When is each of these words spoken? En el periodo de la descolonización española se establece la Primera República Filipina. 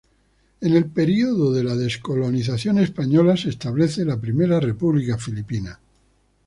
En 0.61 0.73
el 0.75 0.85
periodo 0.89 1.53
de 1.53 1.63
la 1.63 1.75
descolonización 1.75 2.79
española 2.79 3.37
se 3.37 3.49
establece 3.49 4.03
la 4.03 4.19
Primera 4.19 4.59
República 4.59 5.15
Filipina. 5.19 5.79